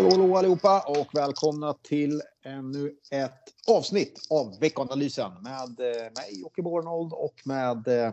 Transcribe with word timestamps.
Hallå, 0.00 0.10
hallå 0.10 0.36
allihopa 0.36 0.84
och 0.86 1.14
välkomna 1.14 1.74
till 1.74 2.22
ännu 2.42 2.94
ett 3.10 3.68
avsnitt 3.68 4.26
av 4.30 4.60
veckanalysen 4.60 5.32
med 5.42 5.80
eh, 5.80 6.12
mig 6.16 6.40
Jocke 6.40 6.62
Bornold 6.62 7.12
och 7.12 7.34
med 7.44 7.88
eh, 7.88 8.12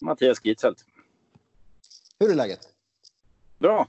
Mattias 0.00 0.44
Gitzelt. 0.44 0.84
Hur 2.18 2.30
är 2.30 2.34
läget? 2.34 2.60
Bra. 3.58 3.88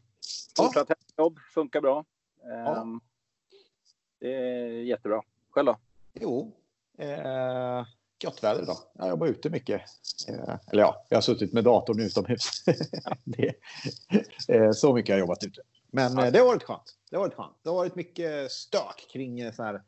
Fortsatt 0.57 0.89
ja. 0.89 0.95
jobb, 1.17 1.39
funkar 1.53 1.81
bra. 1.81 2.05
Ja. 2.43 2.81
Ehm, 2.81 2.99
det 4.19 4.33
är 4.33 4.67
jättebra. 4.67 5.21
Själv 5.49 5.65
då? 5.65 5.77
Jo, 6.13 6.51
eh, 6.97 7.85
gott 8.21 8.43
väder 8.43 8.63
idag. 8.63 8.77
Jag 8.93 9.09
jobbar 9.09 9.27
ute 9.27 9.49
mycket. 9.49 9.81
Eh, 10.29 10.55
eller 10.71 10.81
ja, 10.81 11.05
jag 11.09 11.17
har 11.17 11.21
suttit 11.21 11.53
med 11.53 11.63
datorn 11.63 11.99
utomhus. 11.99 12.63
det, 13.23 13.53
eh, 14.47 14.71
så 14.71 14.93
mycket 14.93 15.09
har 15.09 15.17
jag 15.17 15.19
jobbat 15.19 15.43
ute. 15.43 15.61
Men 15.91 16.17
eh, 16.17 16.31
det 16.31 16.39
har 16.39 16.45
varit 16.45 16.63
skönt. 16.63 16.95
Det 17.09 17.15
har 17.15 17.23
varit 17.23 17.33
skönt. 17.35 17.55
Det 17.63 17.69
har 17.69 17.75
varit 17.75 17.95
mycket 17.95 18.51
stök 18.51 19.07
kring 19.13 19.39
eh, 19.39 19.53
så 19.53 19.63
här, 19.63 19.81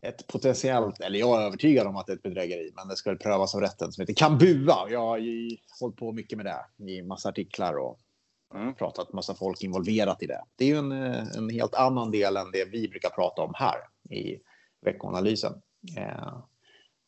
ett 0.00 0.26
potentiellt, 0.26 1.00
eller 1.00 1.18
jag 1.18 1.42
är 1.42 1.46
övertygad 1.46 1.86
om 1.86 1.96
att 1.96 2.06
det 2.06 2.12
är 2.12 2.16
ett 2.16 2.22
bedrägeri, 2.22 2.72
men 2.74 2.88
det 2.88 2.96
ska 2.96 3.14
prövas 3.16 3.54
av 3.54 3.60
rätten 3.60 3.92
som 3.92 4.02
heter 4.02 4.14
Kambua. 4.14 4.86
Jag 4.90 5.00
har 5.00 5.18
ju 5.18 5.56
hållit 5.80 5.96
på 5.96 6.12
mycket 6.12 6.38
med 6.38 6.46
det 6.46 6.92
i 6.92 7.02
massa 7.02 7.28
artiklar 7.28 7.74
och 7.78 7.98
Mm. 8.54 8.74
pratat 8.74 9.12
massa 9.12 9.34
folk 9.34 9.62
involverat 9.62 10.22
i 10.22 10.26
det. 10.26 10.44
Det 10.56 10.64
är 10.64 10.68
ju 10.68 10.76
en, 10.78 10.92
eh, 10.92 11.36
en 11.36 11.50
helt 11.50 11.74
annan 11.74 12.10
del 12.10 12.36
än 12.36 12.50
det 12.50 12.64
vi 12.64 12.88
brukar 12.88 13.10
prata 13.10 13.42
om 13.42 13.52
här 13.54 13.76
i 14.16 14.40
veckoanalysen. 14.80 15.62
Eh, 15.96 16.38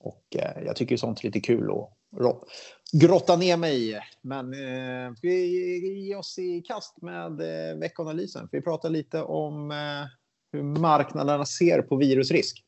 och 0.02 0.36
eh, 0.36 0.62
jag 0.64 0.76
tycker 0.76 0.96
sånt 0.96 1.20
är 1.20 1.24
lite 1.24 1.40
kul 1.40 1.70
att 1.70 2.48
grotta 2.92 3.36
ner 3.36 3.56
mig 3.56 3.90
i. 3.90 4.00
Men 4.20 4.52
eh, 4.52 5.12
vi 5.22 6.06
ge 6.06 6.16
oss 6.16 6.38
i 6.38 6.60
kast 6.60 7.02
med 7.02 7.40
eh, 7.40 7.78
veckoanalysen? 7.78 8.48
Vi 8.52 8.62
pratar 8.62 8.90
lite 8.90 9.22
om 9.22 9.70
eh, 9.70 10.06
hur 10.52 10.62
marknaderna 10.62 11.44
ser 11.44 11.82
på 11.82 11.96
virusrisk. 11.96 12.64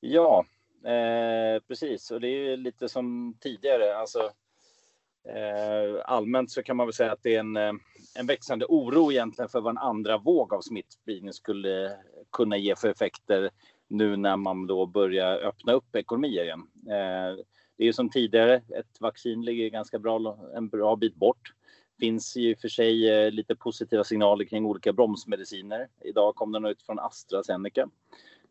Ja, 0.00 0.44
eh, 0.84 1.62
precis. 1.68 2.10
Och 2.10 2.20
det 2.20 2.28
är 2.28 2.50
ju 2.50 2.56
lite 2.56 2.88
som 2.88 3.36
tidigare. 3.40 3.96
Alltså, 3.96 4.30
eh, 5.28 6.02
allmänt 6.04 6.50
så 6.50 6.62
kan 6.62 6.76
man 6.76 6.86
väl 6.86 6.94
säga 6.94 7.12
att 7.12 7.22
det 7.22 7.34
är 7.34 7.40
en, 7.40 7.56
eh, 7.56 7.72
en 8.18 8.26
växande 8.26 8.66
oro 8.68 9.12
egentligen 9.12 9.48
för 9.48 9.60
vad 9.60 9.70
en 9.70 9.78
andra 9.78 10.18
våg 10.18 10.54
av 10.54 10.60
smittspridning 10.60 11.32
skulle 11.32 11.96
kunna 12.32 12.56
ge 12.56 12.76
för 12.76 12.88
effekter 12.88 13.50
nu 13.92 14.16
när 14.16 14.36
man 14.36 14.66
då 14.66 14.86
börjar 14.86 15.38
öppna 15.38 15.72
upp 15.72 15.96
ekonomier 15.96 16.44
igen. 16.44 16.66
Eh, 16.86 17.44
det 17.76 17.84
är 17.84 17.86
ju 17.86 17.92
som 17.92 18.10
tidigare, 18.10 18.54
ett 18.54 19.00
vaccin 19.00 19.44
ligger 19.44 19.68
ganska 19.68 19.98
bra, 19.98 20.38
en 20.56 20.68
bra 20.68 20.96
bit 20.96 21.14
bort. 21.14 21.52
finns 22.00 22.36
ju 22.36 22.56
för 22.56 22.68
sig 22.68 23.10
eh, 23.10 23.30
lite 23.30 23.56
positiva 23.56 24.04
signaler 24.04 24.44
kring 24.44 24.66
olika 24.66 24.92
bromsmediciner. 24.92 25.88
Idag 26.00 26.34
kom 26.34 26.52
den 26.52 26.64
ut 26.64 26.82
från 26.82 26.98
AstraZeneca. 26.98 27.88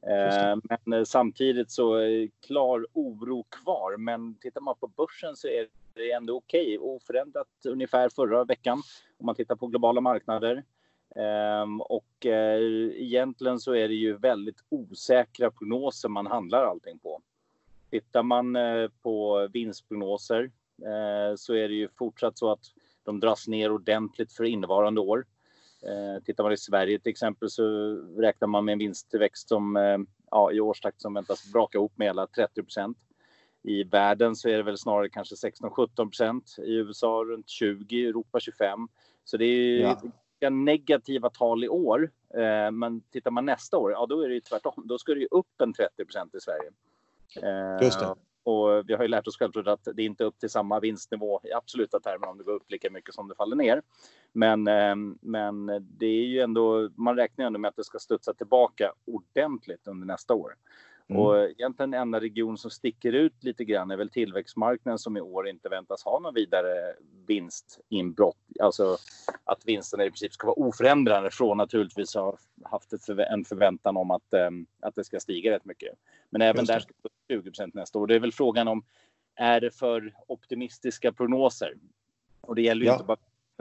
Eh, 0.08 0.78
men 0.86 1.06
samtidigt 1.06 1.72
så 1.72 1.96
är 1.96 2.30
klar 2.48 2.88
oro 2.94 3.44
kvar. 3.44 3.98
Men 3.98 4.36
tittar 4.36 4.62
man 4.62 4.76
på 4.80 4.88
börsen 4.88 5.36
så 5.36 5.48
är 5.48 5.68
det 5.94 6.12
ändå 6.12 6.38
okej. 6.38 6.78
Oförändrat 6.80 7.48
ungefär 7.68 8.10
förra 8.10 8.44
veckan 8.44 8.82
om 9.18 9.26
man 9.26 9.36
tittar 9.36 9.56
på 9.56 9.68
globala 9.68 10.02
marknader. 10.02 10.64
Ehm, 11.16 11.82
och 11.82 12.26
eh, 12.26 12.62
egentligen 12.96 13.60
så 13.60 13.76
är 13.76 13.88
det 13.88 13.94
ju 13.94 14.18
väldigt 14.18 14.64
osäkra 14.70 15.52
prognoser 15.52 16.10
man 16.10 16.28
handlar 16.28 16.66
allting 16.66 17.00
på. 17.00 17.22
Tittar 17.90 18.24
man 18.24 18.56
eh, 18.56 18.90
på 19.02 19.48
vinstprognoser 19.54 20.52
eh, 20.82 21.36
så 21.36 21.54
är 21.54 21.68
det 21.70 21.76
ju 21.76 21.88
fortsatt 21.98 22.38
så 22.38 22.52
att 22.52 22.66
de 23.04 23.20
dras 23.20 23.48
ner 23.48 23.72
ordentligt 23.72 24.34
för 24.34 24.44
innevarande 24.44 25.02
år. 25.02 25.26
Tittar 26.26 26.44
man 26.44 26.54
i 26.54 26.58
Sverige 26.58 27.00
till 27.00 27.10
exempel 27.10 27.50
så 27.50 27.64
räknar 28.18 28.48
man 28.48 28.66
med 28.66 28.74
en 28.74 28.80
vinsttillväxt 28.80 29.50
som 29.50 29.76
ja, 30.32 30.52
i 30.52 30.60
årstakt 30.60 31.02
som 31.02 31.14
väntas 31.14 31.52
braka 31.54 31.78
ihop 31.78 31.98
med 31.98 32.08
hela 32.08 32.28
30 32.28 32.64
procent. 32.64 32.98
I 33.64 33.84
världen 33.84 34.36
så 34.36 34.50
är 34.50 34.58
det 34.58 34.64
väl 34.64 34.78
snarare 34.78 35.10
kanske 35.10 35.36
16-17 35.36 35.96
procent. 35.96 36.56
I 36.58 36.74
USA 36.74 37.24
runt 37.28 37.50
20, 37.50 37.96
i 37.96 38.06
Europa 38.06 38.40
25. 38.40 38.88
Så 39.24 39.38
det 39.38 39.46
är 39.46 39.56
ju 39.56 39.80
Ja 39.80 40.02
ganska 40.42 40.50
negativa 40.50 41.30
tal 41.30 41.64
i 41.64 41.70
år. 41.70 42.12
Eh, 42.34 42.72
men 42.72 43.02
tittar 43.02 43.32
man 43.32 43.46
nästa 43.46 43.78
år, 43.78 43.92
ja 43.92 44.06
då 44.10 44.22
är 44.22 44.28
det 44.28 44.34
ju 44.34 44.42
tvärtom. 44.42 44.84
Då 44.86 44.98
ska 44.98 45.14
det 45.14 45.20
ju 45.20 45.28
upp 45.32 45.62
en 45.62 45.74
30 45.74 46.06
procent 46.06 46.36
i 46.36 46.40
Sverige. 46.40 46.72
Eh, 47.42 47.86
Just 47.86 48.00
det. 48.00 48.16
och 48.44 48.90
vi 48.90 48.94
har 48.94 49.02
ju 49.02 49.08
lärt 49.08 49.28
oss 49.28 49.38
självklart 49.38 49.68
att 49.68 49.88
det 49.96 50.02
är 50.02 50.06
inte 50.06 50.24
upp 50.24 50.40
till 50.40 50.50
samma 50.50 50.80
vinstnivå 50.80 51.42
i 51.44 51.54
absoluta 51.54 52.00
termer 52.00 52.28
om 52.30 52.38
det 52.38 52.44
går 52.44 52.54
upp 52.54 52.72
lika 52.72 52.90
mycket 52.90 53.16
som 53.16 53.28
det 53.28 53.36
faller 53.36 53.56
ner. 53.56 53.82
Men, 54.34 54.68
eh, 54.68 54.96
men 55.22 55.66
det 55.98 56.06
är 56.06 56.26
ju 56.26 56.40
ändå, 56.40 56.90
man 56.96 57.16
räknar 57.16 57.46
ju 57.46 57.48
ändå 57.48 57.60
med 57.60 57.70
att 57.70 57.76
det 57.76 57.84
ska 57.84 58.00
studsa 58.00 58.34
tillbaka 58.34 58.94
ordentligt 59.06 59.88
under 59.88 60.08
nästa 60.08 60.34
år. 60.34 60.56
Mm. 61.12 61.24
Och 61.24 61.50
egentligen 61.50 61.94
enda 61.94 62.20
region 62.20 62.58
som 62.58 62.72
sticker 62.72 63.14
ut 63.14 63.44
lite 63.44 63.66
grann 63.66 63.92
är 63.92 63.98
väl 63.98 64.10
tillväxtmarknaden 64.10 65.00
som 65.00 65.18
i 65.18 65.22
år 65.22 65.48
inte 65.48 65.70
väntas 65.70 66.04
ha 66.04 66.20
någon 66.20 66.34
vidare 66.34 66.94
vinstinbrott. 67.28 68.38
Alltså 68.60 68.98
att 69.44 69.66
vinsterna 69.66 70.06
i 70.06 70.10
princip 70.10 70.34
ska 70.34 70.48
vara 70.48 70.60
oförändrade 70.60 71.32
från 71.32 71.58
naturligtvis 71.58 72.16
ha 72.16 72.38
haft 72.64 72.94
en 73.32 73.46
förväntan 73.46 73.98
om 73.98 74.12
att, 74.12 74.34
eh, 74.34 74.50
att 74.80 74.96
det 74.96 75.04
ska 75.04 75.20
stiga 75.20 75.52
rätt 75.52 75.66
mycket. 75.66 75.90
Men 76.30 76.42
även 76.42 76.66
där 76.66 76.80
ska 76.80 76.94
det 77.02 77.10
vara 77.28 77.42
20 77.42 77.52
procent 77.52 77.74
nästa 77.74 78.00
år. 78.00 78.08
Det 78.08 78.16
är 78.16 78.20
väl 78.20 78.34
frågan 78.34 78.68
om 78.68 78.84
är 79.36 79.62
det 79.62 79.72
för 79.72 80.14
optimistiska 80.28 81.12
prognoser? 81.12 81.74
Och 82.42 82.56
det 82.56 82.62
gäller 82.62 82.82
ju 82.82 82.88
Ja. 82.88 82.94
inte 82.94 83.06
bara 83.06 83.18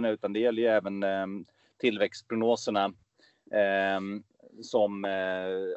utan 0.09 0.33
det 0.33 0.41
gäller 0.41 0.62
ju 0.62 0.69
även 0.69 1.03
eh, 1.03 1.27
tillväxtprognoserna 1.78 2.84
eh, 3.50 4.00
som 4.62 5.05
eh, 5.05 5.10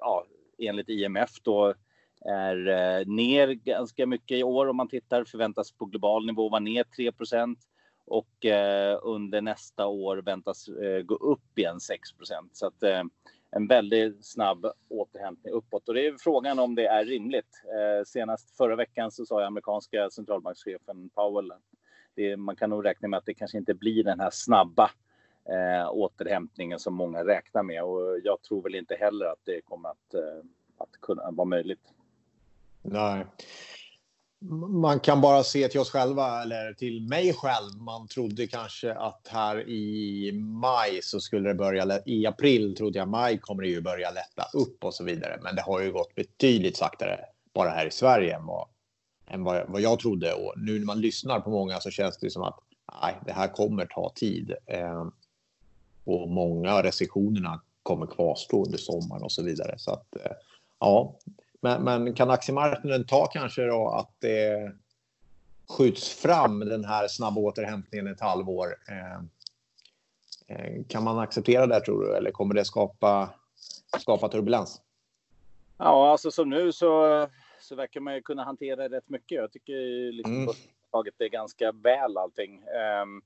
ja, 0.02 0.26
enligt 0.58 0.90
IMF 0.90 1.30
då 1.44 1.74
är 2.26 2.68
eh, 2.68 3.06
ner 3.06 3.48
ganska 3.48 4.06
mycket 4.06 4.38
i 4.38 4.44
år 4.44 4.68
om 4.68 4.78
man 4.78 4.88
tittar. 4.88 5.24
Förväntas 5.24 5.72
på 5.72 5.86
global 5.86 6.26
nivå 6.26 6.50
vara 6.50 6.60
ner 6.60 6.84
3% 6.84 7.56
och 8.06 8.46
eh, 8.46 9.00
under 9.04 9.42
nästa 9.42 9.88
år 9.88 10.18
väntas 10.18 10.68
eh, 10.68 11.02
gå 11.02 11.16
upp 11.16 11.60
igen 11.60 11.78
6% 11.78 12.50
Så 12.54 12.68
att 12.68 12.84
eh, 12.84 13.04
en 13.56 13.68
väldigt 13.68 14.26
snabb 14.26 14.66
återhämtning 14.90 15.54
uppåt. 15.54 15.88
Och 15.88 15.94
det 15.94 16.08
är 16.08 16.16
frågan 16.20 16.60
om 16.60 16.76
det 16.76 16.88
är 16.88 17.06
rimligt. 17.06 17.64
Eh, 17.66 18.06
senast 18.06 18.58
förra 18.58 18.76
veckan 18.76 19.12
så 19.12 19.26
sa 19.26 19.46
amerikanska 19.46 20.10
centralbankschefen 20.10 21.10
Powell 21.10 21.52
att 21.52 21.62
det, 22.16 22.38
man 22.38 22.56
kan 22.56 22.70
nog 22.70 22.86
räkna 22.86 23.08
med 23.08 23.18
att 23.18 23.26
det 23.26 23.34
kanske 23.34 23.58
inte 23.58 23.74
blir 23.74 24.04
den 24.04 24.20
här 24.20 24.30
snabba 24.34 24.92
eh, 25.50 25.92
återhämtningen 25.92 26.80
som 26.80 26.94
många 26.94 27.26
räknar 27.26 27.64
med. 27.64 27.84
Och 27.84 28.20
jag 28.24 28.42
tror 28.42 28.64
väl 28.64 28.76
inte 28.76 28.96
heller 28.96 29.26
att 29.26 29.40
det 29.44 29.62
kommer 29.62 29.90
att, 29.90 30.14
eh, 30.14 30.46
att 30.78 31.02
kunna 31.02 31.32
vara 31.32 31.46
möjligt. 31.46 31.94
Nej. 32.82 33.26
Man 34.70 35.00
kan 35.00 35.22
bara 35.22 35.44
se 35.44 35.68
till 35.68 35.80
oss 35.80 35.92
själva, 35.92 36.42
eller 36.42 36.74
till 36.74 37.02
mig 37.02 37.34
själv. 37.34 37.82
Man 37.82 38.08
trodde 38.08 38.48
kanske 38.48 38.94
att 38.94 39.28
här 39.28 39.70
i 39.70 40.32
maj 40.34 41.00
så 41.02 41.20
skulle 41.20 41.50
det 41.50 41.56
börja, 41.56 42.00
i 42.06 42.26
april 42.26 42.76
trodde 42.76 43.00
jag 43.00 43.08
maj 43.08 43.38
kommer 43.38 43.64
det 43.64 43.70
ju 43.70 43.82
börja 43.82 44.12
lätta 44.12 44.44
upp 44.54 44.84
och 44.84 44.94
så 44.94 45.04
vidare. 45.04 45.40
Men 45.42 45.56
det 45.56 45.62
har 45.62 45.82
ju 45.82 45.92
gått 45.92 46.16
betydligt 46.16 46.78
saktare 46.78 47.20
bara 47.54 47.70
här 47.70 47.86
i 47.86 47.92
Sverige 47.92 48.36
än 48.36 48.46
vad, 48.46 48.68
än 49.28 49.44
vad, 49.44 49.70
vad 49.70 49.82
jag 49.82 50.00
trodde. 50.00 50.34
Och 50.34 50.54
nu 50.58 50.80
när 50.80 50.86
man 50.86 51.02
lyssnar 51.02 51.40
på 51.40 51.50
många 51.50 51.80
så 51.80 51.90
känns 51.90 52.18
det 52.18 52.30
som 52.30 52.44
att 52.44 52.60
nej, 53.02 53.20
det 53.26 53.32
här 53.32 53.48
kommer 53.48 53.86
ta 53.86 54.12
tid. 54.16 54.54
Ehm, 54.68 55.12
Eh, 56.06 56.14
och 56.14 56.30
många 56.30 56.74
av 56.74 56.84
restriktionerna 56.84 57.62
kommer 57.84 58.06
kvarstå 58.06 58.66
under 58.66 58.78
sommaren 58.78 59.24
och 59.24 59.32
så 59.32 59.44
vidare. 59.44 59.76
Så 59.78 59.92
att 59.92 60.16
eh, 60.16 60.32
ja, 60.80 61.20
men, 61.62 61.84
men 61.84 62.14
kan 62.14 62.30
aktiemarknaden 62.30 63.06
ta 63.06 63.26
kanske 63.28 63.66
då 63.66 63.90
att 63.90 64.16
det 64.20 64.72
skjuts 65.70 66.10
fram 66.10 66.60
den 66.60 66.86
här 66.86 67.08
snabba 67.08 67.42
återhämtningen 67.42 68.08
ett 68.08 68.22
halvår? 68.22 68.76
Eh, 68.90 69.16
eh, 70.58 70.84
kan 70.88 71.04
man 71.04 71.20
acceptera 71.20 71.68
det 71.68 71.82
tror 71.82 72.04
du 72.06 72.16
eller 72.16 72.32
kommer 72.32 72.56
det 72.56 72.66
skapa, 72.66 73.30
skapa 74.00 74.30
turbulens? 74.30 74.82
Ja, 75.78 76.12
alltså 76.12 76.32
som 76.32 76.50
nu 76.50 76.72
så, 76.72 77.28
så 77.62 77.76
verkar 77.76 78.00
man 78.00 78.16
ju 78.16 78.22
kunna 78.22 78.44
hantera 78.44 78.90
rätt 78.90 79.10
mycket. 79.10 79.36
Jag 79.36 79.52
tycker 79.52 80.12
liksom 80.12 80.34
Mm. 80.36 80.56
tagit 80.92 81.14
det 81.18 81.30
ganska 81.30 81.72
väl 81.72 82.18
allting. 82.18 82.64
Ehm, 82.64 83.22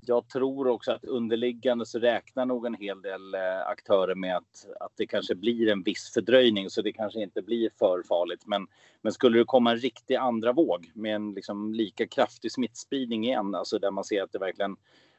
jag 0.00 0.28
tror 0.28 0.68
också 0.68 0.92
att 0.92 1.04
underliggande 1.04 1.86
så 1.86 1.98
räknar 1.98 2.46
nog 2.46 2.66
en 2.66 2.74
hel 2.74 3.02
del 3.02 3.34
eh, 3.34 3.66
aktörer 3.66 4.14
med 4.14 4.36
att, 4.36 4.66
att 4.80 4.92
det 4.96 5.06
kanske 5.06 5.34
blir 5.34 5.68
en 5.68 5.82
viss 5.82 6.12
fördröjning 6.14 6.70
så 6.70 6.82
det 6.82 6.92
kanske 6.92 7.22
inte 7.22 7.42
blir 7.42 7.70
för 7.78 8.02
farligt. 8.08 8.46
Men, 8.46 8.66
men 9.02 9.12
skulle 9.12 9.38
det 9.38 9.44
komma 9.44 9.70
en 9.70 9.78
riktig 9.78 10.14
andra 10.14 10.52
våg 10.52 10.90
med 10.94 11.14
en 11.14 11.34
liksom 11.34 11.74
lika 11.74 12.06
kraftig 12.06 12.52
smittspridning 12.52 13.24
igen, 13.24 13.54
alltså 13.54 13.78
där 13.78 13.90
man 13.90 14.04
ser 14.04 14.22
att 14.22 14.32
det 14.32 14.38
verkligen 14.38 14.76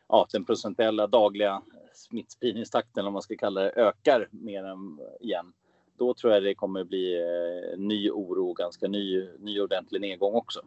ja, 0.08 0.28
den 0.32 0.46
procentuella 0.46 1.08
dagliga 1.08 1.62
smittspridningstakten, 1.94 3.06
om 3.06 3.14
man 3.14 3.22
ska 3.22 3.36
kalla 3.36 3.62
det, 3.62 3.70
ökar 3.70 4.28
mer 4.32 4.64
än 4.64 5.00
eh, 5.00 5.26
igen. 5.28 5.54
Då 5.98 6.14
tror 6.14 6.34
jag 6.34 6.44
det 6.44 6.56
kommer 6.56 6.84
bli 6.84 7.22
eh, 7.22 7.80
ny 7.80 8.10
oro 8.10 8.50
och 8.50 8.56
ganska 8.56 8.88
ny, 8.88 9.28
ny 9.40 9.62
ordentlig 9.62 10.02
nedgång 10.02 10.34
också. 10.34 10.62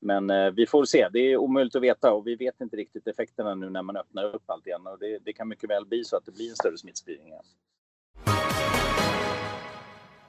Men 0.00 0.30
eh, 0.30 0.50
vi 0.50 0.66
får 0.66 0.84
se. 0.84 1.08
Det 1.12 1.18
är 1.18 1.36
omöjligt 1.36 1.76
att 1.76 1.82
veta 1.82 2.12
och 2.12 2.26
vi 2.26 2.36
vet 2.36 2.60
inte 2.60 2.76
riktigt 2.76 3.06
effekterna 3.06 3.54
nu 3.54 3.70
när 3.70 3.82
man 3.82 3.96
öppnar 3.96 4.24
upp 4.34 4.42
allt 4.46 4.66
igen. 4.66 4.86
Och 4.86 4.98
det, 4.98 5.18
det 5.24 5.32
kan 5.32 5.48
mycket 5.48 5.70
väl 5.70 5.86
bli 5.86 6.04
så 6.04 6.16
att 6.16 6.26
det 6.26 6.32
blir 6.32 6.50
en 6.50 6.56
större 6.56 6.78
smittspridning. 6.78 7.28
Igen. 7.28 7.44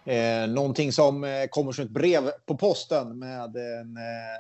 Eh, 0.10 0.50
någonting 0.50 0.92
som 0.92 1.24
eh, 1.24 1.48
kommer 1.50 1.71
som 1.71 1.86
ett 1.86 1.92
brev 1.92 2.31
på 2.45 2.57
posten 2.57 3.19
med 3.19 3.56
en, 3.56 3.98
eh, 3.98 4.39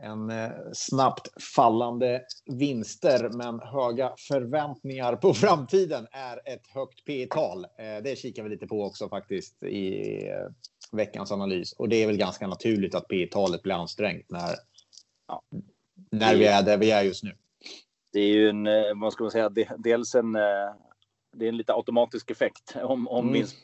en 0.00 0.30
eh, 0.30 0.50
snabbt 0.72 1.42
fallande 1.42 2.22
vinster 2.46 3.30
men 3.32 3.60
höga 3.60 4.12
förväntningar 4.28 5.16
på 5.16 5.34
framtiden 5.34 6.06
är 6.12 6.52
ett 6.54 6.66
högt 6.66 7.04
P 7.04 7.26
tal 7.30 7.64
eh, 7.64 8.02
Det 8.04 8.18
kikar 8.18 8.42
vi 8.42 8.48
lite 8.48 8.66
på 8.66 8.84
också 8.84 9.08
faktiskt 9.08 9.62
i 9.62 10.16
eh, 10.28 10.50
veckans 10.92 11.32
analys. 11.32 11.72
Och 11.72 11.88
det 11.88 12.02
är 12.02 12.06
väl 12.06 12.16
ganska 12.16 12.46
naturligt 12.46 12.94
att 12.94 13.08
P 13.08 13.28
talet 13.30 13.62
blir 13.62 13.74
ansträngt 13.74 14.30
när, 14.30 14.56
ja. 15.28 15.42
när 16.10 16.36
vi 16.36 16.46
är 16.46 16.62
där 16.62 16.78
vi 16.78 16.90
är 16.90 17.02
just 17.02 17.24
nu. 17.24 17.32
Det 18.12 18.20
är 18.20 18.28
ju 18.28 18.48
en, 18.48 18.64
vad 19.00 19.12
ska 19.12 19.24
man 19.24 19.30
säga, 19.30 19.48
dels 19.78 20.14
en, 20.14 20.32
det 20.32 21.44
är 21.44 21.48
en 21.48 21.56
lite 21.56 21.72
automatisk 21.72 22.30
effekt 22.30 22.76
om, 22.82 23.08
om 23.08 23.24
mm. 23.24 23.32
vinst 23.32 23.56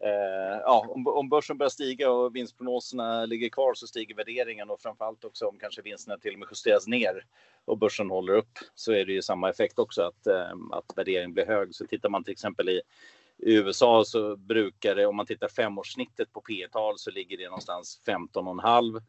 Eh, 0.00 0.60
ja, 0.62 0.86
om, 0.88 1.06
om 1.06 1.28
börsen 1.28 1.58
börjar 1.58 1.70
stiga 1.70 2.10
och 2.10 2.36
vinstprognoserna 2.36 3.26
ligger 3.26 3.48
kvar 3.48 3.74
så 3.74 3.86
stiger 3.86 4.14
värderingen 4.14 4.70
och 4.70 4.80
framförallt 4.80 5.24
också 5.24 5.46
om 5.46 5.58
kanske 5.58 5.82
vinsterna 5.82 6.18
till 6.18 6.32
och 6.32 6.38
med 6.38 6.48
justeras 6.50 6.86
ner 6.86 7.24
och 7.64 7.78
börsen 7.78 8.10
håller 8.10 8.32
upp 8.32 8.58
så 8.74 8.92
är 8.92 9.04
det 9.06 9.12
ju 9.12 9.22
samma 9.22 9.50
effekt 9.50 9.78
också 9.78 10.02
att, 10.02 10.26
eh, 10.26 10.52
att 10.72 10.92
värderingen 10.96 11.32
blir 11.32 11.46
hög. 11.46 11.74
Så 11.74 11.86
tittar 11.86 12.08
man 12.08 12.24
till 12.24 12.32
exempel 12.32 12.68
i 12.68 12.80
i 13.38 13.54
USA 13.54 14.04
så 14.04 14.36
brukar 14.36 14.94
det, 14.94 15.06
om 15.06 15.16
man 15.16 15.26
tittar 15.26 15.48
femårssnittet 15.48 16.32
på 16.32 16.40
P 16.40 16.66
tal 16.72 16.98
så 16.98 17.10
ligger 17.10 17.38
det 17.38 17.44
någonstans 17.44 18.00
15,5. 18.06 19.02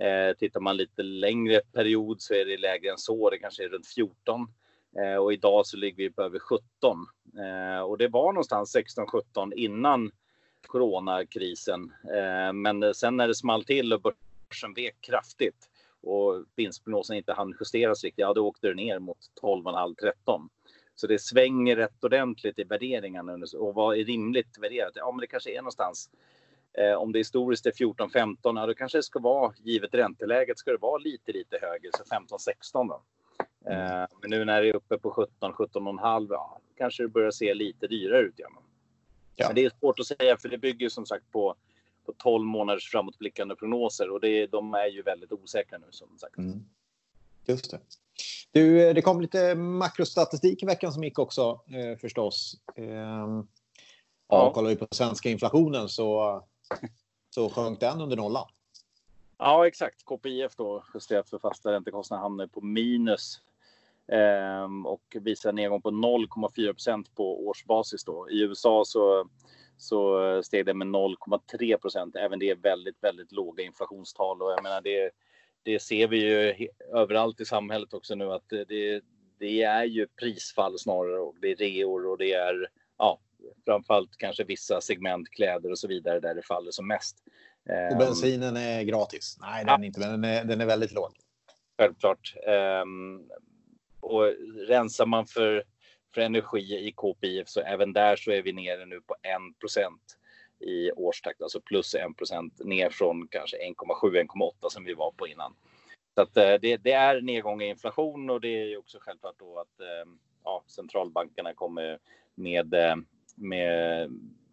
Eh, 0.00 0.36
tittar 0.36 0.60
man 0.60 0.76
lite 0.76 1.02
längre 1.02 1.60
period 1.72 2.22
så 2.22 2.34
är 2.34 2.44
det 2.44 2.56
lägre 2.56 2.90
än 2.90 2.98
så, 2.98 3.30
det 3.30 3.38
kanske 3.38 3.64
är 3.64 3.68
runt 3.68 3.86
14. 3.86 4.48
Eh, 4.98 5.16
och 5.16 5.32
idag 5.32 5.66
så 5.66 5.76
ligger 5.76 5.96
vi 5.96 6.10
på 6.10 6.22
över 6.22 6.38
17. 6.38 6.62
Eh, 7.38 7.80
och 7.80 7.98
det 7.98 8.08
var 8.08 8.32
någonstans 8.32 8.76
16-17 8.76 9.52
innan 9.54 10.10
coronakrisen. 10.66 11.92
Eh, 12.14 12.52
men 12.52 12.94
sen 12.94 13.16
när 13.16 13.28
det 13.28 13.34
small 13.34 13.64
till 13.64 13.92
och 13.92 14.00
börsen 14.00 14.74
vek 14.74 14.96
kraftigt 15.00 15.68
och 16.02 16.44
vinstprognosen 16.56 17.16
inte 17.16 17.32
hann 17.32 17.56
justeras 17.60 18.04
riktigt, 18.04 18.22
ja 18.22 18.34
då 18.34 18.46
åkte 18.46 18.68
det 18.68 18.74
ner 18.74 18.98
mot 18.98 19.18
12,5-13. 19.42 20.48
Så 20.94 21.06
det 21.06 21.18
svänger 21.18 21.76
rätt 21.76 22.04
ordentligt 22.04 22.58
i 22.58 22.64
värderingarna. 22.64 23.46
Och 23.58 23.74
vad 23.74 23.98
är 23.98 24.04
rimligt 24.04 24.58
värderat? 24.60 24.92
Ja, 24.94 25.12
men 25.12 25.20
det 25.20 25.26
kanske 25.26 25.50
är 25.50 25.56
någonstans 25.56 26.10
Eh, 26.78 26.94
om 26.94 27.12
det 27.12 27.18
historiskt 27.18 27.66
är 27.66 27.70
14-15, 27.70 28.36
ja, 28.42 28.66
då 28.66 28.74
kanske 28.74 28.98
det 28.98 29.02
ska 29.02 29.18
vara, 29.18 29.52
givet 29.62 29.94
ränteläget, 29.94 30.58
ska 30.58 30.70
det 30.70 30.76
vara 30.76 30.98
lite, 30.98 31.32
lite 31.32 31.58
högre, 31.62 31.90
så 31.98 32.04
15-16 32.04 32.88
då. 32.88 33.02
Mm. 33.66 34.08
Men 34.20 34.30
nu 34.30 34.44
när 34.44 34.62
det 34.62 34.68
är 34.68 34.76
uppe 34.76 34.98
på 34.98 35.10
17, 35.10 35.52
17,5, 35.52 36.26
ja, 36.30 36.60
kanske 36.76 37.02
det 37.02 37.08
börjar 37.08 37.30
se 37.30 37.54
lite 37.54 37.86
dyrare 37.86 38.22
ut. 38.22 38.34
Ja. 38.36 39.46
Men 39.46 39.54
det 39.54 39.64
är 39.64 39.70
svårt 39.80 40.00
att 40.00 40.06
säga 40.06 40.36
för 40.36 40.48
det 40.48 40.58
bygger 40.58 40.88
som 40.88 41.06
sagt 41.06 41.30
på, 41.30 41.54
på 42.06 42.12
12 42.12 42.44
månaders 42.44 42.90
framåtblickande 42.90 43.56
prognoser 43.56 44.10
och 44.10 44.20
det, 44.20 44.46
de 44.46 44.74
är 44.74 44.86
ju 44.86 45.02
väldigt 45.02 45.32
osäkra 45.32 45.78
nu 45.78 45.86
som 45.90 46.18
sagt. 46.18 46.38
Mm. 46.38 46.64
Just 47.46 47.70
det. 47.70 47.80
Du, 48.52 48.92
det 48.92 49.02
kom 49.02 49.20
lite 49.20 49.54
makrostatistik 49.54 50.62
i 50.62 50.66
veckan 50.66 50.92
som 50.92 51.04
gick 51.04 51.18
också 51.18 51.60
eh, 51.66 51.98
förstås. 51.98 52.56
Eh, 52.76 52.84
ja. 52.84 53.44
ja. 54.28 54.52
Kollar 54.52 54.70
vi 54.70 54.76
på 54.76 54.86
svenska 54.90 55.30
inflationen 55.30 55.88
så, 55.88 56.42
så 57.30 57.50
sjönk 57.50 57.80
den 57.80 58.00
under 58.00 58.16
nollan. 58.16 58.48
Ja, 59.38 59.66
exakt. 59.66 60.04
KPIF 60.04 60.56
då 60.56 60.84
justerat 60.94 61.30
för 61.30 61.38
fasta 61.38 61.72
räntekostnader 61.72 62.22
hamnar 62.22 62.46
på 62.46 62.60
minus 62.60 63.40
Ehm, 64.08 64.86
och 64.86 65.16
visar 65.20 65.48
en 65.48 65.54
nedgång 65.54 65.82
på 65.82 65.90
0,4 65.90 66.72
procent 66.72 67.14
på 67.14 67.46
årsbasis. 67.46 68.04
Då. 68.04 68.30
I 68.30 68.42
USA 68.42 68.82
så, 68.86 69.28
så 69.76 70.42
steg 70.42 70.66
det 70.66 70.74
med 70.74 70.86
0,3 70.86 71.76
procent. 71.76 72.16
Även 72.16 72.38
det 72.38 72.50
är 72.50 72.54
väldigt, 72.54 73.02
väldigt 73.02 73.32
låga 73.32 73.64
inflationstal 73.64 74.42
och 74.42 74.52
jag 74.52 74.62
menar 74.62 74.80
det, 74.80 75.10
det 75.64 75.82
ser 75.82 76.08
vi 76.08 76.18
ju 76.18 76.68
överallt 76.92 77.40
i 77.40 77.44
samhället 77.44 77.94
också 77.94 78.14
nu 78.14 78.32
att 78.32 78.48
det, 78.48 79.00
det 79.38 79.62
är 79.62 79.84
ju 79.84 80.06
prisfall 80.06 80.78
snarare 80.78 81.20
och 81.20 81.34
det 81.40 81.50
är 81.50 81.56
reor 81.56 82.06
och 82.06 82.18
det 82.18 82.32
är 82.32 82.68
ja, 82.98 83.20
framförallt 83.64 84.16
kanske 84.16 84.44
vissa 84.44 84.80
segment, 84.80 85.28
kläder 85.30 85.70
och 85.70 85.78
så 85.78 85.88
vidare 85.88 86.20
där 86.20 86.34
det 86.34 86.42
faller 86.42 86.70
som 86.70 86.86
mest. 86.86 87.16
Och 87.64 87.70
ehm, 87.70 87.98
bensinen 87.98 88.56
är 88.56 88.82
gratis? 88.82 89.36
Nej, 89.40 89.64
den 89.64 89.82
är 89.82 89.86
inte, 89.86 90.00
men 90.00 90.10
den 90.10 90.24
är, 90.24 90.44
den 90.44 90.60
är 90.60 90.66
väldigt 90.66 90.92
låg. 90.92 91.10
Självklart. 91.78 92.34
Um, 92.82 93.28
och 94.00 94.24
rensar 94.68 95.06
man 95.06 95.26
för, 95.26 95.64
för 96.14 96.20
energi 96.20 96.88
i 96.88 96.92
KPIF 96.92 97.48
så 97.48 97.60
även 97.60 97.92
där 97.92 98.16
så 98.16 98.30
är 98.30 98.42
vi 98.42 98.52
nere 98.52 98.86
nu 98.86 99.00
på 99.00 99.16
1 99.22 99.58
i 100.64 100.92
årstakt, 100.92 101.42
alltså 101.42 101.60
plus 101.60 101.94
1% 101.94 102.50
ner 102.64 102.90
från 102.90 103.28
kanske 103.28 103.56
1,7-1,8 103.56 104.68
som 104.68 104.84
vi 104.84 104.94
var 104.94 105.12
på 105.12 105.28
innan. 105.28 105.54
Så 106.14 106.22
att 106.22 106.36
eh, 106.36 106.54
det, 106.60 106.76
det, 106.76 106.92
är 106.92 107.20
nedgång 107.20 107.62
i 107.62 107.68
inflation 107.68 108.30
och 108.30 108.40
det 108.40 108.48
är 108.48 108.78
också 108.78 108.98
självklart 109.00 109.38
då 109.38 109.58
att 109.58 109.80
eh, 109.80 110.12
ja, 110.44 110.64
centralbankerna 110.66 111.54
kommer 111.54 111.98
med, 112.34 112.74
eh, 112.74 112.96
med 113.36 114.10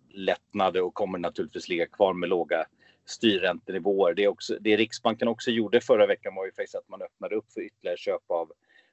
lättnader 0.10 0.82
och 0.82 0.94
kommer 0.94 1.20
naturligtvis 1.20 1.70
ligga 1.70 1.88
kvar 1.88 2.14
med 2.14 2.30
låga 2.30 2.66
styrräntenivåer. 3.06 4.14
Det, 4.14 4.24
är 4.24 4.28
också, 4.28 4.58
det 4.60 4.78
Riksbanken 4.78 5.28
också 5.28 5.52
gjorde 5.52 5.82
förra 5.82 6.08
veckan 6.08 6.36
var 6.36 6.46
ju 6.46 6.52
faktiskt 6.52 6.76
att 6.76 6.90
man 6.90 7.02
öppnade 7.02 7.36
upp 7.36 7.52
för 7.54 7.62
ytterligare 7.62 7.98
köp 7.98 8.32
av 8.32 8.52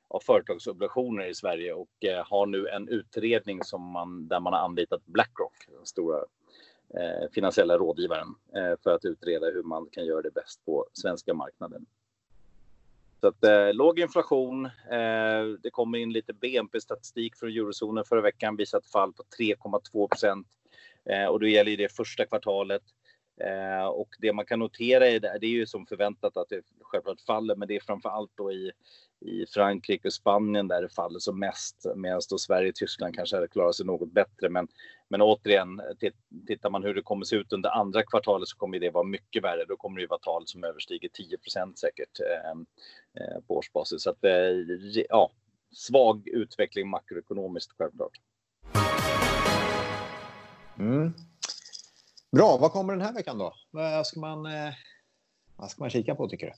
av 0.09 0.21
företagsobligationer 0.21 1.25
i 1.25 1.35
Sverige 1.35 1.73
och 1.73 2.05
eh, 2.05 2.27
har 2.27 2.47
nu 2.47 2.69
en 2.69 2.89
utredning 2.89 3.65
som 3.65 3.83
man, 3.83 4.29
där 4.29 4.41
man 4.41 4.53
har 4.53 4.61
anlitat 4.61 5.07
Blackrock, 5.07 5.55
den 5.69 5.87
stora 5.87 6.25
Eh, 6.95 7.31
finansiella 7.33 7.79
rådgivaren, 7.79 8.35
eh, 8.55 8.79
för 8.83 8.95
att 8.95 9.05
utreda 9.05 9.47
hur 9.47 9.63
man 9.63 9.89
kan 9.93 10.07
göra 10.07 10.23
det 10.23 10.31
bäst 10.31 10.65
på 10.65 10.87
svenska 10.93 11.35
marknaden. 11.35 11.87
Så 13.21 13.27
att, 13.27 13.45
eh, 13.45 13.75
låg 13.75 13.99
inflation. 13.99 14.65
Eh, 14.67 15.45
det 15.63 15.71
kom 15.73 15.95
in 15.95 16.13
lite 16.13 16.33
BNP-statistik 16.33 17.37
från 17.37 17.51
eurozonen 17.51 18.05
förra 18.05 18.21
veckan, 18.21 18.57
visat 18.57 18.85
ett 18.85 18.91
fall 18.91 19.13
på 19.13 19.23
3,2 19.39 20.09
procent. 20.09 20.47
Eh, 21.05 21.27
och 21.27 21.41
då 21.41 21.47
gäller 21.47 21.77
det 21.77 21.97
första 21.97 22.27
kvartalet. 22.27 22.83
Eh, 23.41 23.87
och 23.87 24.09
det 24.19 24.33
man 24.33 24.47
kan 24.47 24.59
notera 24.59 25.07
är 25.09 25.21
det, 25.21 25.39
det 25.41 25.47
är 25.47 25.51
ju 25.51 25.67
som 25.67 25.87
förväntat 25.87 26.37
att 26.37 26.49
det 26.49 26.63
självklart 26.81 27.21
faller, 27.21 27.57
men 27.57 27.69
det 27.69 27.77
är 27.77 27.81
framför 27.81 28.09
allt 28.09 28.33
då 28.35 28.53
i 28.53 28.73
i 29.21 29.47
Frankrike 29.47 30.09
och 30.09 30.13
Spanien 30.13 30.69
där 30.69 30.83
det 30.83 30.89
faller 30.89 31.19
som 31.19 31.39
mest, 31.39 31.87
medan 31.97 32.21
då 32.31 32.39
Sverige 32.39 32.69
och 32.69 32.75
Tyskland 32.75 33.15
kanske 33.15 33.37
hade 33.37 33.49
klarat 33.49 33.75
sig 33.75 33.87
något 33.87 34.13
bättre. 34.13 34.49
Men, 34.49 34.69
men 35.09 35.23
återigen, 35.23 35.81
tittar 36.47 36.71
man 36.71 36.83
hur 36.83 36.95
det 36.95 37.03
kommer 37.03 37.25
se 37.25 37.37
ut 37.37 37.53
under 37.53 37.71
andra 37.71 38.03
kvartalet 38.03 38.49
så 38.49 38.57
kommer 38.57 38.79
det 38.79 38.91
vara 38.91 39.05
mycket 39.05 39.45
värre. 39.45 39.65
Då 39.69 39.77
kommer 39.77 40.01
det 40.01 40.07
vara 40.07 40.21
tal 40.21 40.47
som 40.47 40.65
överstiger 40.65 41.09
10% 41.09 41.75
säkert 41.75 42.21
eh, 42.21 42.51
eh, 43.23 43.41
på 43.47 43.57
årsbasis. 43.57 44.03
Så 44.03 44.11
att, 44.11 44.25
eh, 44.25 44.33
ja, 45.09 45.31
svag 45.73 46.29
utveckling 46.29 46.89
makroekonomiskt 46.89 47.73
självklart. 47.79 48.13
Mm. 50.79 51.13
Bra, 52.37 52.59
vad 52.61 52.73
kommer 52.73 52.93
den 52.93 53.03
här 53.03 53.13
veckan 53.13 53.39
då? 53.39 53.55
Vad 53.71 54.07
ska 54.07 54.21
man, 54.21 54.47
eh, 54.47 54.75
vad 55.57 55.71
ska 55.71 55.83
man 55.83 55.91
kika 55.91 56.15
på 56.15 56.29
tycker 56.29 56.47
du? 56.47 56.53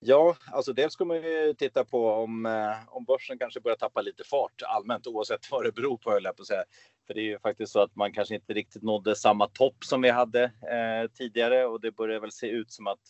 Ja, 0.00 0.36
alltså 0.52 0.72
dels 0.72 0.92
ska 0.92 1.04
man 1.04 1.16
ju 1.16 1.54
titta 1.58 1.84
på 1.84 2.10
om, 2.10 2.46
eh, 2.46 2.74
om 2.88 3.04
börsen 3.04 3.38
kanske 3.38 3.60
börjar 3.60 3.76
tappa 3.76 4.00
lite 4.00 4.24
fart 4.24 4.62
allmänt 4.62 5.06
oavsett 5.06 5.50
vad 5.50 5.64
det 5.64 5.72
beror 5.72 5.96
på 5.96 6.10
höll 6.10 6.24
jag 6.24 6.36
på 6.36 6.42
att 6.42 6.46
säga. 6.46 6.64
För 7.06 7.14
det 7.14 7.20
är 7.20 7.24
ju 7.24 7.38
faktiskt 7.38 7.72
så 7.72 7.80
att 7.80 7.96
man 7.96 8.12
kanske 8.12 8.34
inte 8.34 8.52
riktigt 8.52 8.82
nådde 8.82 9.16
samma 9.16 9.48
topp 9.48 9.84
som 9.84 10.02
vi 10.02 10.10
hade 10.10 10.44
eh, 10.44 11.10
tidigare 11.14 11.66
och 11.66 11.80
det 11.80 11.92
börjar 11.92 12.20
väl 12.20 12.32
se 12.32 12.46
ut 12.46 12.72
som 12.72 12.86
att 12.86 13.00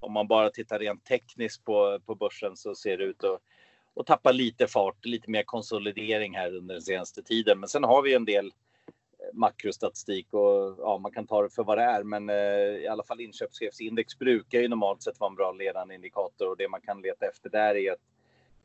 om 0.00 0.12
man 0.12 0.28
bara 0.28 0.50
tittar 0.50 0.78
rent 0.78 1.04
tekniskt 1.04 1.64
på, 1.64 2.00
på 2.06 2.14
börsen 2.14 2.56
så 2.56 2.74
ser 2.74 2.98
det 2.98 3.04
ut 3.04 3.24
att, 3.24 3.40
och 3.94 4.06
tappa 4.06 4.32
lite 4.32 4.66
fart, 4.66 5.04
lite 5.04 5.30
mer 5.30 5.42
konsolidering 5.42 6.36
här 6.36 6.56
under 6.56 6.74
den 6.74 6.82
senaste 6.82 7.22
tiden. 7.22 7.60
Men 7.60 7.68
sen 7.68 7.84
har 7.84 8.02
vi 8.02 8.14
en 8.14 8.24
del 8.24 8.52
makrostatistik 9.32 10.26
och 10.30 10.74
ja, 10.78 10.98
man 10.98 11.12
kan 11.12 11.26
ta 11.26 11.42
det 11.42 11.50
för 11.50 11.64
vad 11.64 11.78
det 11.78 11.84
är. 11.84 12.02
Men 12.02 12.30
eh, 12.30 12.36
i 12.82 12.88
alla 12.88 13.04
fall 13.04 13.20
inköpschefsindex 13.20 14.18
brukar 14.18 14.60
ju 14.60 14.68
normalt 14.68 15.02
sett 15.02 15.20
vara 15.20 15.30
en 15.30 15.36
bra 15.36 15.52
ledande 15.52 15.94
indikator 15.94 16.48
och 16.48 16.56
det 16.56 16.68
man 16.68 16.80
kan 16.80 17.02
leta 17.02 17.26
efter 17.26 17.50
där 17.50 17.74
är 17.74 17.92
ett 17.92 18.00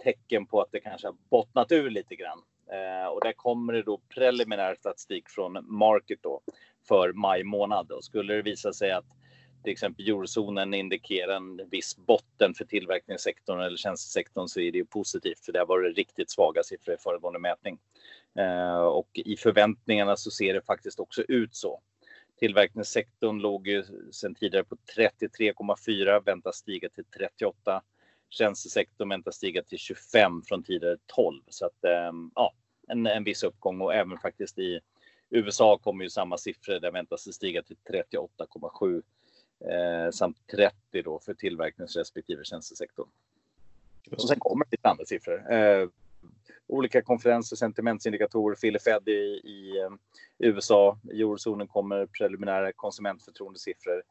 tecken 0.03 0.45
på 0.45 0.61
att 0.61 0.71
det 0.71 0.79
kanske 0.79 1.07
har 1.07 1.15
bottnat 1.29 1.71
ur 1.71 1.89
lite 1.89 2.15
grann. 2.15 2.41
Eh, 2.71 3.07
och 3.07 3.21
där 3.21 3.33
kommer 3.33 3.73
det 3.73 3.83
då 3.83 4.01
preliminär 4.09 4.75
statistik 4.75 5.29
från 5.29 5.77
Market 5.77 6.19
då 6.21 6.41
för 6.87 7.13
maj 7.13 7.43
månad 7.43 7.91
och 7.91 8.03
skulle 8.03 8.33
det 8.33 8.41
visa 8.41 8.73
sig 8.73 8.91
att 8.91 9.05
till 9.63 9.71
exempel 9.71 10.07
eurozonen 10.07 10.73
indikerar 10.73 11.35
en 11.35 11.69
viss 11.69 11.97
botten 11.97 12.53
för 12.53 12.65
tillverkningssektorn 12.65 13.61
eller 13.61 13.77
tjänstesektorn 13.77 14.47
så 14.47 14.59
är 14.59 14.71
det 14.71 14.77
ju 14.77 14.85
positivt 14.85 15.45
för 15.45 15.51
det 15.51 15.59
har 15.59 15.65
varit 15.65 15.97
riktigt 15.97 16.31
svaga 16.31 16.63
siffror 16.63 16.95
i 16.95 16.97
föregående 16.97 17.39
mätning. 17.39 17.79
Eh, 18.37 18.77
och 18.77 19.09
i 19.13 19.37
förväntningarna 19.37 20.17
så 20.17 20.31
ser 20.31 20.53
det 20.53 20.61
faktiskt 20.61 20.99
också 20.99 21.21
ut 21.21 21.55
så. 21.55 21.81
Tillverkningssektorn 22.39 23.39
låg 23.39 23.67
ju 23.67 23.83
sedan 24.11 24.35
tidigare 24.35 24.63
på 24.63 24.75
33,4, 24.97 26.23
väntas 26.25 26.55
stiga 26.55 26.89
till 26.89 27.05
38. 27.05 27.81
Tjänstesektorn 28.29 29.09
väntas 29.09 29.35
stiga 29.35 29.63
till 29.63 29.77
25 29.77 30.41
från 30.41 30.63
tidigare 30.63 30.97
12. 31.05 31.41
Så 31.49 31.65
att 31.65 31.83
ehm, 31.83 32.31
ja, 32.35 32.53
en, 32.87 33.07
en 33.07 33.23
viss 33.23 33.43
uppgång 33.43 33.81
och 33.81 33.93
även 33.93 34.17
faktiskt 34.17 34.59
i 34.59 34.79
USA 35.29 35.77
kommer 35.77 36.03
ju 36.03 36.09
samma 36.09 36.37
siffror. 36.37 36.79
Där 36.79 36.91
väntas 36.91 37.25
det 37.25 37.33
stiga 37.33 37.63
till 37.63 37.77
38,7 37.89 39.01
eh, 39.59 40.11
samt 40.11 40.47
30 40.47 41.01
då 41.03 41.19
för 41.19 41.33
tillverknings 41.33 41.95
respektive 41.95 42.43
tjänstesektorn. 42.43 43.07
Och 44.11 44.27
sen 44.27 44.39
kommer 44.39 44.65
det 44.65 44.71
lite 44.71 44.89
andra 44.89 45.05
siffror. 45.05 45.53
Eh, 45.53 45.87
olika 46.67 47.01
konferenser, 47.01 47.55
sentimentsindikatorer, 47.55 48.55
Philly 48.55 48.79
Fed 48.79 49.07
i, 49.07 49.11
i 49.43 49.77
eh, 49.77 50.49
USA. 50.49 50.99
I 51.13 51.21
eurozonen 51.21 51.67
kommer 51.67 52.05
preliminära 52.05 52.71
konsumentförtroendesiffror. 52.73 54.03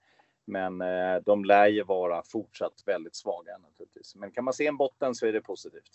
Men 0.47 0.81
eh, 0.81 1.23
de 1.25 1.45
lär 1.45 1.67
ju 1.67 1.83
vara 1.83 2.23
fortsatt 2.23 2.83
väldigt 2.87 3.17
svaga 3.17 3.59
naturligtvis. 3.59 4.15
Men 4.15 4.31
kan 4.31 4.45
man 4.45 4.55
se 4.55 4.67
en 4.67 4.77
botten 4.77 5.15
så 5.15 5.27
är 5.27 5.33
det 5.33 5.41
positivt. 5.41 5.91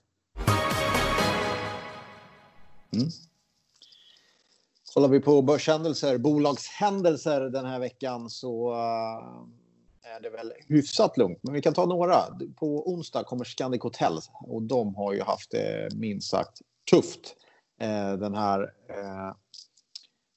Mm. 2.93 3.07
Kollar 4.93 5.07
vi 5.07 5.19
på 5.19 5.41
börshändelser, 5.41 6.17
bolagshändelser 6.17 7.41
den 7.41 7.65
här 7.65 7.79
veckan 7.79 8.29
så 8.29 8.71
uh, 8.71 9.47
är 10.15 10.19
det 10.19 10.29
väl 10.29 10.53
hyfsat 10.67 11.17
lugnt. 11.17 11.39
Men 11.41 11.53
vi 11.53 11.61
kan 11.61 11.73
ta 11.73 11.85
några. 11.85 12.17
På 12.55 12.93
onsdag 12.93 13.23
kommer 13.23 13.45
Scandic 13.45 13.81
Hotel 13.81 14.13
och 14.41 14.61
de 14.61 14.95
har 14.95 15.13
ju 15.13 15.21
haft 15.21 15.51
det 15.51 15.89
minst 15.95 16.29
sagt 16.29 16.61
tufft 16.91 17.35
eh, 17.81 18.13
den 18.13 18.35
här 18.35 18.61
eh, 18.89 19.35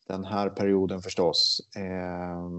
den 0.09 0.25
här 0.25 0.49
perioden 0.49 1.03
förstås. 1.03 1.61
Eh, 1.77 2.51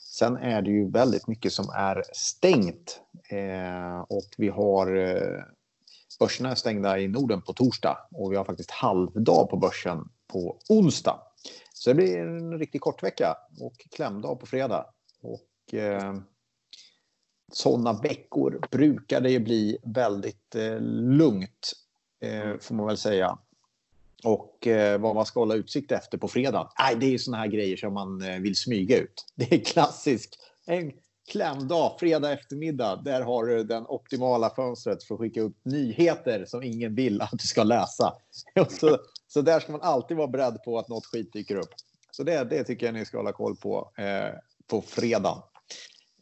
sen 0.00 0.36
är 0.36 0.62
det 0.62 0.70
ju 0.70 0.90
väldigt 0.90 1.26
mycket 1.26 1.52
som 1.52 1.68
är 1.74 2.02
stängt 2.12 3.00
och 4.08 4.34
vi 4.38 4.48
har 4.48 4.86
börserna 6.20 6.50
är 6.50 6.54
stängda 6.54 6.98
i 6.98 7.08
Norden 7.08 7.42
på 7.42 7.52
torsdag 7.52 7.98
och 8.10 8.32
vi 8.32 8.36
har 8.36 8.44
faktiskt 8.44 8.70
halvdag 8.70 9.50
på 9.50 9.56
börsen 9.56 9.98
på 10.32 10.58
onsdag. 10.68 11.20
Så 11.74 11.90
det 11.90 11.94
blir 11.94 12.18
en 12.18 12.58
riktigt 12.58 12.80
kort 12.80 13.02
vecka 13.02 13.36
och 13.60 13.74
klämdag 13.90 14.40
på 14.40 14.46
fredag. 14.46 14.86
Och 15.22 15.40
eh, 15.74 16.14
sådana 17.52 17.92
veckor 17.92 18.60
brukar 18.70 19.20
det 19.20 19.30
ju 19.30 19.38
bli 19.38 19.78
väldigt 19.82 20.54
eh, 20.54 20.80
lugnt, 20.80 21.72
eh, 22.20 22.58
får 22.60 22.74
man 22.74 22.86
väl 22.86 22.96
säga. 22.96 23.38
Och 24.24 24.66
eh, 24.66 25.00
vad 25.00 25.14
man 25.14 25.26
ska 25.26 25.40
hålla 25.40 25.54
utsikt 25.54 25.92
efter 25.92 26.18
på 26.18 26.28
fredag, 26.28 26.72
nej, 26.78 26.96
det 26.96 27.06
är 27.06 27.10
ju 27.10 27.18
såna 27.18 27.36
här 27.36 27.46
grejer 27.46 27.76
som 27.76 27.94
man 27.94 28.22
eh, 28.22 28.40
vill 28.40 28.56
smyga 28.56 28.98
ut. 28.98 29.24
Det 29.34 29.52
är 29.52 29.64
klassiskt. 29.64 30.38
En 30.66 30.92
klämdag, 31.30 31.96
fredag 32.00 32.32
eftermiddag, 32.32 33.02
där 33.04 33.20
har 33.20 33.44
du 33.44 33.64
den 33.64 33.86
optimala 33.86 34.50
fönstret 34.50 35.04
för 35.04 35.14
att 35.14 35.20
skicka 35.20 35.40
upp 35.40 35.56
nyheter 35.62 36.44
som 36.44 36.62
ingen 36.62 36.94
vill 36.94 37.20
att 37.20 37.30
du 37.32 37.46
ska 37.46 37.64
läsa. 37.64 38.12
så, 38.68 38.98
så 39.28 39.42
där 39.42 39.60
ska 39.60 39.72
man 39.72 39.80
alltid 39.80 40.16
vara 40.16 40.28
beredd 40.28 40.62
på 40.64 40.78
att 40.78 40.88
något 40.88 41.06
skit 41.06 41.32
dyker 41.32 41.56
upp. 41.56 41.70
Så 42.10 42.22
det, 42.22 42.44
det 42.44 42.64
tycker 42.64 42.86
jag 42.86 42.94
ni 42.94 43.04
ska 43.04 43.16
hålla 43.16 43.32
koll 43.32 43.56
på 43.56 43.90
eh, 43.98 44.34
på 44.66 44.82
fredag. 44.82 45.42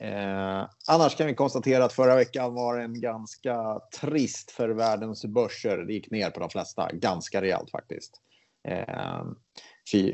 Eh, 0.01 0.69
annars 0.89 1.17
kan 1.17 1.27
vi 1.27 1.35
konstatera 1.35 1.85
att 1.85 1.93
förra 1.93 2.17
veckan 2.17 2.55
var 2.55 2.79
en 2.79 3.01
ganska 3.01 3.81
trist 4.01 4.51
för 4.51 4.69
världens 4.69 5.25
börser. 5.25 5.79
Det 5.79 5.93
gick 5.93 6.11
ner 6.11 6.31
på 6.31 6.41
de 6.41 6.51
flesta, 6.51 6.91
ganska 6.93 7.43
rejält 7.43 7.71
faktiskt. 7.71 8.21
Eh, 8.69 9.25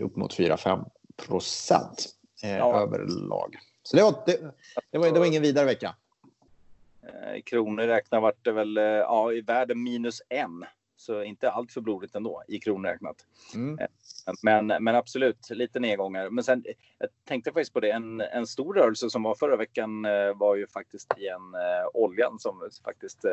upp 0.00 0.16
mot 0.16 0.38
4-5 0.38 0.84
procent 1.26 2.06
eh, 2.42 2.56
ja. 2.56 2.80
överlag. 2.82 3.56
Så 3.82 3.96
det 3.96 4.02
var, 4.02 4.22
det, 4.26 4.54
det, 4.90 4.98
var, 4.98 5.12
det 5.12 5.18
var 5.18 5.26
ingen 5.26 5.42
vidare 5.42 5.66
vecka. 5.66 5.94
I 7.36 7.42
kronor 7.42 7.82
räknat 7.82 8.22
vart 8.22 8.44
det 8.44 8.52
väl 8.52 8.76
ja, 8.76 9.32
i 9.32 9.40
världen 9.40 9.82
minus 9.82 10.22
en. 10.28 10.64
Så 11.04 11.22
inte 11.22 11.50
allt 11.50 11.72
för 11.72 11.80
blodigt 11.80 12.14
ändå 12.14 12.42
i 12.48 12.58
kronor 12.58 12.88
räknat. 12.88 13.16
Mm. 13.54 13.78
Eh, 13.78 13.86
men, 14.42 14.66
men 14.66 14.94
absolut 14.94 15.50
lite 15.50 15.80
nedgångar. 15.80 16.30
Men 16.30 16.44
sen 16.44 16.64
jag 16.98 17.08
tänkte 17.24 17.52
faktiskt 17.52 17.72
på 17.72 17.80
det. 17.80 17.90
En, 17.90 18.20
en 18.20 18.46
stor 18.46 18.74
rörelse 18.74 19.10
som 19.10 19.22
var 19.22 19.34
förra 19.34 19.56
veckan 19.56 20.04
eh, 20.04 20.34
var 20.34 20.56
ju 20.56 20.66
faktiskt 20.66 21.18
igen 21.18 21.54
eh, 21.54 21.88
oljan 21.94 22.38
som 22.38 22.70
faktiskt 22.84 23.24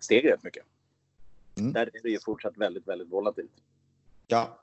steg 0.00 0.24
rätt 0.24 0.42
mycket. 0.42 0.64
Mm. 1.58 1.72
Där 1.72 1.90
är 1.94 2.02
det 2.02 2.10
ju 2.10 2.18
fortsatt 2.20 2.56
väldigt, 2.56 2.88
väldigt 2.88 3.08
volatilt. 3.08 3.52
Ja. 4.26 4.58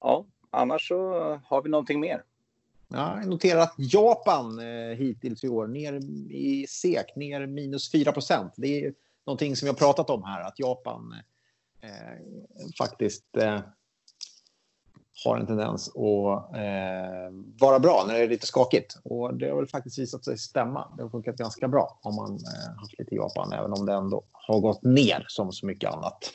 Ja, 0.00 0.26
annars 0.50 0.88
så 0.88 1.12
har 1.44 1.62
vi 1.62 1.68
någonting 1.70 2.00
mer. 2.00 2.24
Ja, 2.88 3.18
jag 3.18 3.28
noterar 3.28 3.60
att 3.60 3.74
Japan 3.76 4.58
eh, 4.58 4.96
hittills 4.96 5.44
i 5.44 5.48
år 5.48 5.66
ner 5.66 5.92
i 6.30 6.66
SEK 6.68 7.16
ner 7.16 7.46
minus 7.46 7.92
4 7.92 8.12
procent. 8.12 8.52
Det 8.56 8.84
är 8.84 8.94
någonting 9.26 9.56
som 9.56 9.68
har 9.68 9.74
pratat 9.74 10.10
om 10.10 10.22
här, 10.22 10.42
att 10.42 10.58
Japan 10.58 11.14
Eh, 11.82 12.66
faktiskt 12.78 13.36
eh, 13.36 13.60
har 15.24 15.38
en 15.38 15.46
tendens 15.46 15.88
att 15.88 16.56
eh, 16.56 17.30
vara 17.60 17.78
bra 17.78 18.04
när 18.06 18.14
det 18.14 18.20
är 18.20 18.28
lite 18.28 18.46
skakigt. 18.46 18.98
Och 19.04 19.34
det 19.34 19.48
har 19.48 19.56
väl 19.56 19.66
faktiskt 19.66 19.98
visat 19.98 20.24
sig 20.24 20.38
stämma. 20.38 20.94
Det 20.96 21.02
har 21.02 21.10
funkat 21.10 21.36
ganska 21.36 21.68
bra 21.68 21.98
om 22.02 22.14
man 22.14 22.30
eh, 22.30 22.80
haft 22.80 22.98
lite 22.98 23.14
Japan, 23.14 23.52
även 23.52 23.72
om 23.72 23.86
det 23.86 23.92
ändå 23.92 24.24
har 24.32 24.60
gått 24.60 24.82
ner 24.82 25.24
som 25.28 25.52
så 25.52 25.66
mycket 25.66 25.92
annat. 25.92 26.32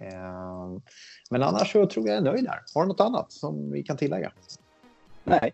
Eh, 0.00 0.80
men 1.30 1.42
annars 1.42 1.72
så 1.72 1.86
tror 1.86 2.08
jag 2.08 2.16
jag 2.16 2.26
är 2.26 2.32
nöjd 2.32 2.44
där. 2.44 2.60
Har 2.74 2.82
du 2.82 2.88
något 2.88 3.00
annat 3.00 3.32
som 3.32 3.70
vi 3.70 3.82
kan 3.82 3.96
tillägga? 3.96 4.32
Nej, 5.24 5.52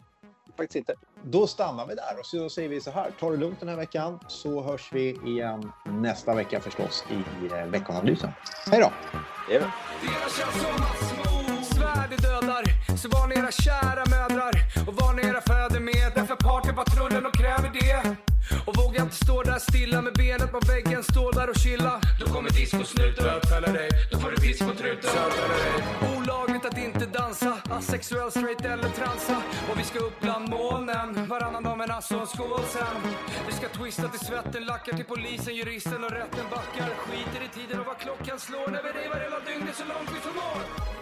faktiskt 0.56 0.76
inte. 0.76 0.94
Då 1.22 1.46
stannar 1.46 1.86
vi 1.86 1.94
där 1.94 2.18
och 2.18 2.26
så 2.26 2.50
säger 2.50 2.68
vi 2.68 2.80
så 2.80 2.90
här. 2.90 3.10
Ta 3.20 3.30
det 3.30 3.36
lugnt 3.36 3.60
den 3.60 3.68
här 3.68 3.76
veckan 3.76 4.18
så 4.28 4.62
hörs 4.62 4.92
vi 4.92 5.18
igen 5.26 5.72
nästa 5.84 6.34
vecka 6.34 6.60
förstås 6.60 7.04
i 7.10 7.46
eh, 7.54 7.66
veckanalysen. 7.66 8.30
Hej 8.70 8.80
då! 8.80 8.92
Det 9.48 9.54
gör 9.54 9.60
Så 13.04 13.08
var 13.08 13.28
ni 13.28 13.34
era 13.34 13.50
kära 13.50 14.04
mödrar 14.10 14.52
och 14.86 14.94
var 14.94 15.12
ni 15.14 15.22
era 15.22 15.40
fäder 15.40 15.80
med. 15.80 16.12
Därför 16.14 16.36
partypatrullen 16.36 17.26
och 17.26 17.34
kräver 17.34 17.70
det. 17.80 18.16
Och 18.66 18.76
våga 18.76 19.02
inte 19.02 19.14
stå 19.14 19.42
där 19.42 19.58
stilla 19.58 20.02
med 20.02 20.12
benet 20.12 20.52
på 20.52 20.60
väggen, 20.60 21.02
stå 21.02 21.30
där 21.30 21.50
och 21.50 21.56
chilla. 21.56 22.00
Då 22.20 22.26
kommer 22.26 22.50
discosnuten 22.50 23.24
bötfälla 23.24 23.72
dig. 23.72 23.88
Då 24.12 24.18
får 24.18 24.30
du 24.30 24.36
discotruten 24.36 25.10
bötfälla 25.14 25.54
dig 25.54 26.03
dansa 27.44 27.74
Asexuell, 27.74 28.30
straight 28.30 28.64
eller 28.64 28.88
transa. 28.88 29.42
Och 29.70 29.78
vi 29.78 29.84
ska 29.84 29.98
upp 29.98 30.20
bland 30.20 30.48
molnen 30.48 31.26
Varannan 31.28 31.62
dag 31.62 31.78
men 31.78 31.90
alltså 31.90 32.14
en 32.18 32.26
skål 32.26 32.60
sen. 32.68 33.12
Vi 33.46 33.52
ska 33.52 33.68
twista 33.68 34.08
till 34.08 34.26
svetten, 34.26 34.64
lackar 34.64 34.96
till 34.96 35.04
polisen, 35.04 35.54
juristen 35.54 36.04
och 36.04 36.10
rätten 36.10 36.46
backar. 36.50 36.88
Skiter 36.94 37.44
i 37.44 37.48
tiden 37.48 37.80
och 37.80 37.86
vad 37.86 37.98
klockan 37.98 38.38
slår 38.38 38.68
när 38.70 38.82
vi 38.82 38.88
revar 38.88 39.20
hela 39.20 39.40
dygnet 39.40 39.76
så 39.76 39.84
långt 39.84 40.10
vi 40.14 40.20
förmår. 40.20 40.93